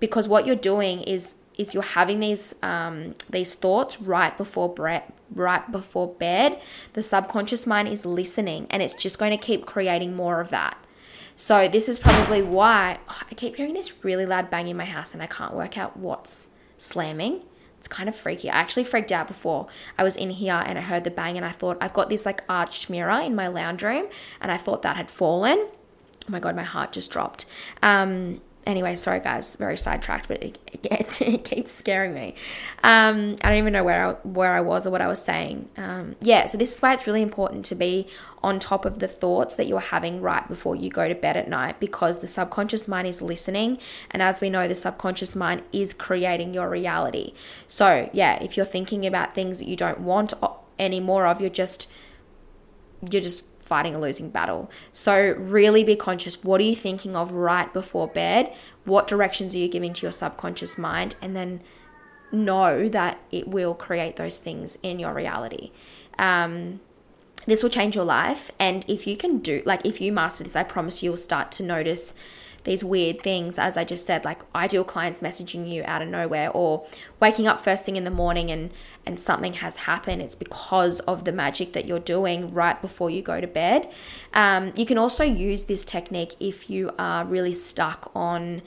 because 0.00 0.28
what 0.28 0.44
you're 0.44 0.54
doing 0.54 1.00
is 1.00 1.36
is 1.56 1.72
you're 1.72 1.82
having 1.82 2.20
these 2.20 2.54
um, 2.62 3.14
these 3.30 3.54
thoughts 3.54 4.02
right 4.02 4.36
before 4.36 4.68
bre- 4.68 5.08
right 5.32 5.72
before 5.72 6.08
bed. 6.12 6.60
The 6.92 7.02
subconscious 7.02 7.66
mind 7.66 7.88
is 7.88 8.04
listening, 8.04 8.66
and 8.68 8.82
it's 8.82 8.92
just 8.92 9.18
going 9.18 9.30
to 9.30 9.38
keep 9.38 9.64
creating 9.64 10.14
more 10.14 10.42
of 10.42 10.50
that. 10.50 10.76
So 11.36 11.68
this 11.68 11.88
is 11.88 11.98
probably 11.98 12.42
why 12.42 12.98
oh, 13.08 13.22
I 13.30 13.34
keep 13.34 13.56
hearing 13.56 13.72
this 13.72 14.04
really 14.04 14.26
loud 14.26 14.50
bang 14.50 14.68
in 14.68 14.76
my 14.76 14.84
house, 14.84 15.14
and 15.14 15.22
I 15.22 15.26
can't 15.26 15.54
work 15.54 15.78
out 15.78 15.96
what's 15.96 16.50
slamming 16.76 17.44
it's 17.84 17.94
kind 17.94 18.08
of 18.08 18.16
freaky. 18.16 18.48
I 18.48 18.54
actually 18.54 18.84
freaked 18.84 19.12
out 19.12 19.28
before 19.28 19.66
I 19.98 20.04
was 20.04 20.16
in 20.16 20.30
here 20.30 20.62
and 20.64 20.78
I 20.78 20.80
heard 20.80 21.04
the 21.04 21.10
bang 21.10 21.36
and 21.36 21.44
I 21.44 21.50
thought 21.50 21.76
I've 21.82 21.92
got 21.92 22.08
this 22.08 22.24
like 22.24 22.42
arched 22.48 22.88
mirror 22.88 23.20
in 23.20 23.34
my 23.34 23.46
lounge 23.46 23.82
room 23.82 24.08
and 24.40 24.50
I 24.50 24.56
thought 24.56 24.80
that 24.82 24.96
had 24.96 25.10
fallen. 25.10 25.58
Oh 25.58 26.28
my 26.28 26.40
god, 26.40 26.56
my 26.56 26.62
heart 26.62 26.92
just 26.92 27.12
dropped. 27.12 27.44
Um, 27.82 28.40
anyway, 28.66 28.96
sorry 28.96 29.20
guys, 29.20 29.56
very 29.56 29.76
sidetracked, 29.76 30.28
but 30.28 30.42
it, 30.42 30.58
it, 30.72 31.22
it 31.22 31.44
keeps 31.44 31.72
scaring 31.72 32.14
me. 32.14 32.34
Um, 32.82 33.36
I 33.42 33.50
don't 33.50 33.58
even 33.58 33.72
know 33.72 33.84
where 33.84 34.06
I, 34.06 34.12
where 34.26 34.54
I 34.54 34.60
was 34.60 34.86
or 34.86 34.90
what 34.90 35.00
I 35.00 35.08
was 35.08 35.22
saying. 35.22 35.68
Um, 35.76 36.16
yeah, 36.20 36.46
so 36.46 36.58
this 36.58 36.74
is 36.74 36.80
why 36.80 36.94
it's 36.94 37.06
really 37.06 37.22
important 37.22 37.64
to 37.66 37.74
be 37.74 38.06
on 38.42 38.58
top 38.58 38.84
of 38.84 38.98
the 38.98 39.08
thoughts 39.08 39.56
that 39.56 39.66
you're 39.66 39.80
having 39.80 40.20
right 40.20 40.46
before 40.48 40.76
you 40.76 40.90
go 40.90 41.08
to 41.08 41.14
bed 41.14 41.36
at 41.36 41.48
night 41.48 41.80
because 41.80 42.20
the 42.20 42.26
subconscious 42.26 42.86
mind 42.86 43.06
is 43.08 43.22
listening, 43.22 43.78
and 44.10 44.22
as 44.22 44.40
we 44.40 44.50
know, 44.50 44.68
the 44.68 44.74
subconscious 44.74 45.34
mind 45.34 45.62
is 45.72 45.94
creating 45.94 46.54
your 46.54 46.68
reality. 46.68 47.32
So 47.68 48.10
yeah, 48.12 48.42
if 48.42 48.56
you're 48.56 48.66
thinking 48.66 49.06
about 49.06 49.34
things 49.34 49.58
that 49.58 49.68
you 49.68 49.76
don't 49.76 50.00
want 50.00 50.34
any 50.78 51.00
more 51.00 51.26
of, 51.26 51.40
you're 51.40 51.50
just 51.50 51.90
you're 53.10 53.22
just 53.22 53.50
fighting 53.62 53.94
a 53.94 53.98
losing 53.98 54.30
battle. 54.30 54.70
So, 54.92 55.34
really 55.38 55.84
be 55.84 55.96
conscious 55.96 56.44
what 56.44 56.60
are 56.60 56.64
you 56.64 56.76
thinking 56.76 57.16
of 57.16 57.32
right 57.32 57.72
before 57.72 58.08
bed? 58.08 58.54
What 58.84 59.06
directions 59.08 59.54
are 59.54 59.58
you 59.58 59.68
giving 59.68 59.92
to 59.94 60.02
your 60.02 60.12
subconscious 60.12 60.76
mind? 60.76 61.16
And 61.22 61.34
then 61.34 61.62
know 62.30 62.88
that 62.88 63.18
it 63.30 63.48
will 63.48 63.74
create 63.74 64.16
those 64.16 64.38
things 64.38 64.78
in 64.82 64.98
your 64.98 65.14
reality. 65.14 65.70
Um, 66.18 66.80
this 67.46 67.62
will 67.62 67.70
change 67.70 67.94
your 67.94 68.04
life. 68.04 68.52
And 68.58 68.84
if 68.88 69.06
you 69.06 69.16
can 69.16 69.38
do, 69.38 69.62
like, 69.64 69.84
if 69.84 70.00
you 70.00 70.12
master 70.12 70.44
this, 70.44 70.56
I 70.56 70.62
promise 70.62 71.02
you 71.02 71.10
will 71.10 71.16
start 71.16 71.52
to 71.52 71.62
notice 71.62 72.14
these 72.64 72.82
weird 72.82 73.22
things, 73.22 73.58
as 73.58 73.76
I 73.76 73.84
just 73.84 74.06
said, 74.06 74.24
like 74.24 74.40
ideal 74.54 74.84
clients 74.84 75.20
messaging 75.20 75.68
you 75.70 75.84
out 75.86 76.02
of 76.02 76.08
nowhere 76.08 76.50
or 76.50 76.86
waking 77.20 77.46
up 77.46 77.60
first 77.60 77.84
thing 77.84 77.96
in 77.96 78.04
the 78.04 78.10
morning 78.10 78.50
and, 78.50 78.72
and 79.06 79.20
something 79.20 79.54
has 79.54 79.76
happened. 79.78 80.22
It's 80.22 80.34
because 80.34 81.00
of 81.00 81.24
the 81.24 81.32
magic 81.32 81.74
that 81.74 81.86
you're 81.86 81.98
doing 81.98 82.52
right 82.52 82.80
before 82.80 83.10
you 83.10 83.22
go 83.22 83.40
to 83.40 83.46
bed. 83.46 83.90
Um, 84.32 84.72
you 84.76 84.86
can 84.86 84.98
also 84.98 85.24
use 85.24 85.64
this 85.64 85.84
technique 85.84 86.34
if 86.40 86.68
you 86.68 86.90
are 86.98 87.24
really 87.24 87.54
stuck 87.54 88.10
on 88.14 88.62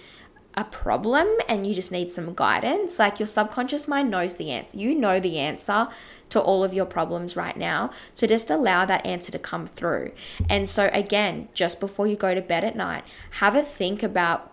a 0.58 0.64
problem 0.64 1.28
and 1.48 1.68
you 1.68 1.76
just 1.76 1.92
need 1.92 2.10
some 2.10 2.34
guidance. 2.34 2.98
Like 2.98 3.20
your 3.20 3.28
subconscious 3.28 3.88
mind 3.88 4.10
knows 4.10 4.36
the 4.36 4.50
answer. 4.50 4.76
You 4.76 4.96
know 4.96 5.20
the 5.20 5.38
answer 5.38 5.88
to 6.30 6.42
all 6.42 6.64
of 6.64 6.74
your 6.74 6.86
problems 6.86 7.36
right 7.36 7.56
now. 7.56 7.92
So 8.16 8.26
just 8.26 8.50
allow 8.50 8.84
that 8.86 9.06
answer 9.06 9.32
to 9.32 9.40
come 9.40 9.68
through. 9.68 10.12
And 10.50 10.68
so, 10.68 10.90
again, 10.92 11.48
just 11.54 11.80
before 11.80 12.08
you 12.08 12.16
go 12.16 12.34
to 12.34 12.42
bed 12.42 12.64
at 12.64 12.76
night, 12.76 13.04
have 13.32 13.56
a 13.56 13.62
think 13.62 14.02
about, 14.02 14.52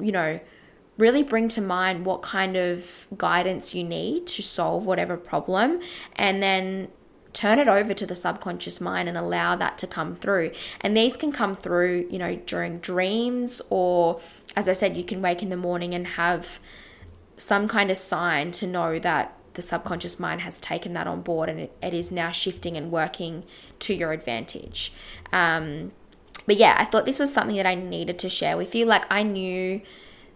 you 0.00 0.12
know, 0.12 0.40
really 0.98 1.22
bring 1.22 1.48
to 1.48 1.60
mind 1.60 2.04
what 2.04 2.20
kind 2.20 2.56
of 2.56 3.06
guidance 3.16 3.74
you 3.74 3.84
need 3.84 4.26
to 4.26 4.42
solve 4.42 4.86
whatever 4.86 5.16
problem 5.16 5.80
and 6.14 6.40
then 6.40 6.88
turn 7.34 7.58
it 7.58 7.68
over 7.68 7.92
to 7.92 8.06
the 8.06 8.16
subconscious 8.16 8.80
mind 8.80 9.08
and 9.08 9.18
allow 9.18 9.54
that 9.56 9.76
to 9.78 9.86
come 9.86 10.14
through. 10.14 10.52
And 10.80 10.96
these 10.96 11.16
can 11.16 11.32
come 11.32 11.54
through, 11.54 12.06
you 12.10 12.18
know, 12.18 12.36
during 12.36 12.78
dreams, 12.78 13.60
or 13.68 14.20
as 14.56 14.68
I 14.68 14.72
said, 14.72 14.96
you 14.96 15.04
can 15.04 15.20
wake 15.20 15.42
in 15.42 15.50
the 15.50 15.56
morning 15.56 15.94
and 15.94 16.06
have 16.06 16.60
some 17.36 17.68
kind 17.68 17.90
of 17.90 17.96
sign 17.96 18.52
to 18.52 18.66
know 18.66 18.98
that 19.00 19.36
the 19.54 19.62
subconscious 19.62 20.18
mind 20.18 20.40
has 20.42 20.60
taken 20.60 20.92
that 20.94 21.06
on 21.06 21.22
board 21.22 21.48
and 21.48 21.60
it, 21.60 21.94
is 21.94 22.10
now 22.10 22.30
shifting 22.30 22.76
and 22.76 22.90
working 22.90 23.44
to 23.80 23.94
your 23.94 24.12
advantage. 24.12 24.92
Um, 25.32 25.92
but 26.46 26.56
yeah, 26.56 26.76
I 26.78 26.84
thought 26.84 27.04
this 27.04 27.18
was 27.18 27.32
something 27.32 27.56
that 27.56 27.66
I 27.66 27.74
needed 27.74 28.18
to 28.20 28.28
share 28.28 28.56
with 28.56 28.74
you. 28.74 28.84
Like, 28.84 29.04
I 29.10 29.22
knew 29.22 29.80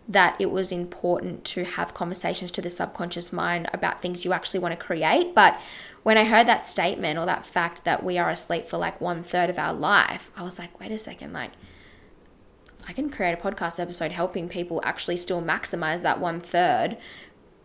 that 0.08 0.34
it 0.38 0.50
was 0.50 0.72
important 0.72 1.44
to 1.44 1.64
have 1.64 1.92
conversations 1.92 2.50
to 2.52 2.62
the 2.62 2.70
subconscious 2.70 3.32
mind 3.32 3.68
about 3.74 4.00
things 4.00 4.24
you 4.24 4.32
actually 4.32 4.60
want 4.60 4.72
to 4.72 4.84
create. 4.84 5.34
But 5.34 5.60
when 6.02 6.16
I 6.16 6.24
heard 6.24 6.46
that 6.46 6.66
statement 6.66 7.18
or 7.18 7.26
that 7.26 7.44
fact 7.44 7.84
that 7.84 8.02
we 8.02 8.16
are 8.16 8.30
asleep 8.30 8.64
for 8.64 8.78
like 8.78 9.00
one 9.00 9.22
third 9.22 9.50
of 9.50 9.58
our 9.58 9.74
life, 9.74 10.30
I 10.34 10.42
was 10.42 10.58
like, 10.58 10.80
wait 10.80 10.90
a 10.90 10.98
second, 10.98 11.34
like, 11.34 11.52
I 12.88 12.94
can 12.94 13.10
create 13.10 13.34
a 13.34 13.36
podcast 13.36 13.78
episode 13.78 14.12
helping 14.12 14.48
people 14.48 14.80
actually 14.82 15.18
still 15.18 15.42
maximize 15.42 16.00
that 16.02 16.20
one 16.20 16.40
third 16.40 16.96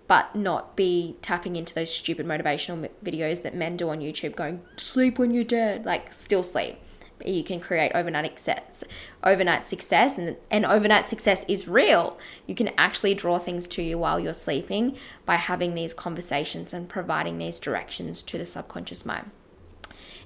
but 0.06 0.36
not 0.36 0.76
be 0.76 1.16
tapping 1.22 1.56
into 1.56 1.74
those 1.74 1.96
stupid 1.96 2.26
motivational 2.26 2.90
videos 3.04 3.42
that 3.44 3.56
men 3.56 3.78
do 3.78 3.90
on 3.90 4.00
YouTube 4.00 4.36
going, 4.36 4.62
sleep 4.76 5.18
when 5.18 5.34
you're 5.34 5.44
dead, 5.46 5.86
like 5.86 6.12
still 6.12 6.44
sleep. 6.44 6.78
You 7.26 7.44
can 7.44 7.60
create 7.60 7.92
overnight 7.94 8.40
success, 8.40 8.84
overnight 9.24 9.66
success, 9.66 10.18
and, 10.18 10.38
and 10.52 10.66
overnight 10.66 11.08
success 11.08 11.46
is 11.48 11.68
real. 11.68 12.18
You 12.48 12.56
can 12.56 12.72
actually 12.78 13.14
draw 13.14 13.40
things 13.40 13.68
to 13.70 13.82
you 13.82 13.98
while 13.98 14.20
you're 14.20 14.34
sleeping 14.34 14.98
by 15.26 15.36
having 15.36 15.76
these 15.76 15.94
conversations 15.94 16.74
and 16.74 16.90
providing 16.90 17.38
these 17.38 17.60
directions 17.60 18.24
to 18.24 18.38
the 18.38 18.46
subconscious 18.46 19.06
mind. 19.06 19.32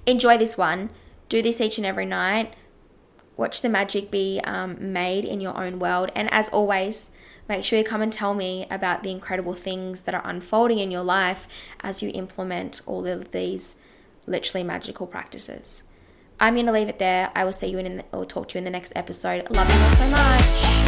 Enjoy 0.06 0.38
this 0.38 0.58
one. 0.58 0.90
Do 1.30 1.42
this 1.42 1.62
each 1.62 1.78
and 1.78 1.86
every 1.86 2.06
night. 2.06 2.56
Watch 3.36 3.62
the 3.62 3.70
magic 3.70 4.10
be 4.10 4.42
um, 4.44 4.94
made 4.94 5.26
in 5.26 5.42
your 5.42 5.58
own 5.58 5.78
world. 5.80 6.12
And 6.16 6.32
as 6.32 6.50
always, 6.50 7.12
Make 7.50 7.64
sure 7.64 7.80
you 7.80 7.86
come 7.86 8.02
and 8.02 8.12
tell 8.12 8.34
me 8.34 8.68
about 8.70 9.04
the 9.04 9.12
incredible 9.12 9.54
things 9.54 10.02
that 10.02 10.14
are 10.14 10.22
unfolding 10.26 10.80
in 10.80 10.92
your 10.92 11.04
life 11.04 11.48
as 11.80 12.02
you 12.02 12.12
implement 12.14 12.82
all 12.86 13.06
of 13.06 13.32
these 13.32 13.80
literally 14.26 14.66
magical 14.66 15.08
practices. 15.08 15.87
I'm 16.40 16.54
going 16.54 16.68
to 16.68 16.72
leave 16.72 16.88
it 16.88 17.00
there. 17.00 17.32
I 17.36 17.46
will 17.46 17.52
see 17.52 17.68
you 17.68 17.80
in, 17.80 18.04
or 18.12 18.26
talk 18.26 18.50
to 18.50 18.56
you 18.56 18.60
in 18.60 18.64
the 18.64 18.70
next 18.70 18.94
episode. 18.96 19.50
Love 19.50 19.68
you 19.68 19.82
all 19.82 19.90
so 19.92 20.08
much. 20.10 20.88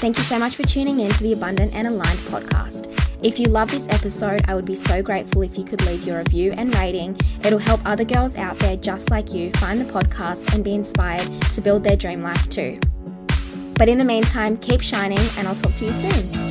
Thank 0.00 0.16
you 0.16 0.22
so 0.22 0.38
much 0.38 0.54
for 0.54 0.62
tuning 0.62 1.00
in 1.00 1.10
to 1.10 1.22
the 1.24 1.32
Abundant 1.32 1.74
and 1.74 1.88
Aligned 1.88 2.20
podcast. 2.20 2.94
If 3.20 3.40
you 3.40 3.46
love 3.46 3.68
this 3.68 3.88
episode, 3.88 4.42
I 4.46 4.54
would 4.54 4.64
be 4.64 4.76
so 4.76 5.02
grateful 5.02 5.42
if 5.42 5.58
you 5.58 5.64
could 5.64 5.84
leave 5.86 6.04
your 6.04 6.18
review 6.18 6.52
and 6.52 6.72
rating. 6.76 7.18
It'll 7.44 7.58
help 7.58 7.80
other 7.84 8.04
girls 8.04 8.36
out 8.36 8.56
there 8.60 8.76
just 8.76 9.10
like 9.10 9.34
you 9.34 9.50
find 9.54 9.80
the 9.80 9.92
podcast 9.92 10.54
and 10.54 10.62
be 10.62 10.74
inspired 10.74 11.28
to 11.50 11.60
build 11.60 11.82
their 11.82 11.96
dream 11.96 12.22
life 12.22 12.48
too. 12.48 12.78
But 13.74 13.88
in 13.88 13.98
the 13.98 14.04
meantime, 14.04 14.56
keep 14.58 14.82
shining, 14.82 15.18
and 15.36 15.48
I'll 15.48 15.56
talk 15.56 15.74
to 15.74 15.84
you 15.84 15.94
soon. 15.94 16.47